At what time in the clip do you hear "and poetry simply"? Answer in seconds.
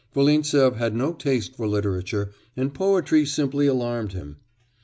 2.57-3.67